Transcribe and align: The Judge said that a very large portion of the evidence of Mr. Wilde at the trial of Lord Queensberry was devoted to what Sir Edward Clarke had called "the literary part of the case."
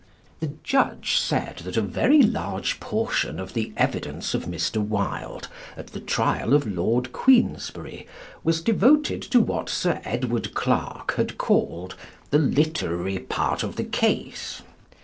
The 0.39 0.53
Judge 0.63 1.17
said 1.19 1.57
that 1.57 1.77
a 1.77 1.81
very 1.83 2.23
large 2.23 2.79
portion 2.79 3.39
of 3.39 3.53
the 3.53 3.71
evidence 3.77 4.33
of 4.33 4.45
Mr. 4.45 4.77
Wilde 4.77 5.47
at 5.77 5.93
the 5.93 5.99
trial 5.99 6.55
of 6.55 6.65
Lord 6.65 7.13
Queensberry 7.13 8.07
was 8.43 8.63
devoted 8.63 9.21
to 9.21 9.39
what 9.39 9.69
Sir 9.69 10.01
Edward 10.03 10.55
Clarke 10.55 11.13
had 11.17 11.37
called 11.37 11.93
"the 12.31 12.39
literary 12.39 13.19
part 13.19 13.61
of 13.61 13.75
the 13.75 13.83
case." 13.85 14.63